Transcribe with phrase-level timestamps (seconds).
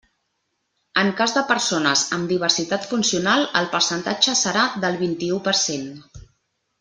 [1.01, 5.89] En cas de persones amb diversitat funcional el percentatge serà del vint-i-u per cent.